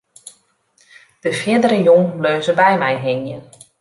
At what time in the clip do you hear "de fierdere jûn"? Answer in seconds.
1.23-2.05